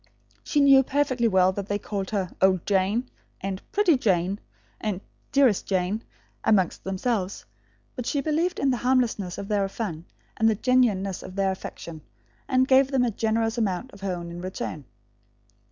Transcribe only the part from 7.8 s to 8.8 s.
but she believed in the